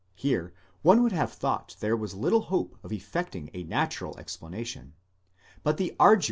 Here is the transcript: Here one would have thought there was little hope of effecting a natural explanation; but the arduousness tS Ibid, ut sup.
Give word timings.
Here 0.15 0.51
one 0.81 1.03
would 1.03 1.11
have 1.11 1.31
thought 1.31 1.75
there 1.79 1.95
was 1.95 2.15
little 2.15 2.41
hope 2.41 2.75
of 2.81 2.91
effecting 2.91 3.51
a 3.53 3.61
natural 3.61 4.17
explanation; 4.17 4.93
but 5.61 5.77
the 5.77 5.91
arduousness 5.99 5.99
tS 5.99 6.09
Ibid, 6.09 6.09
ut 6.09 6.19
sup. 6.19 6.19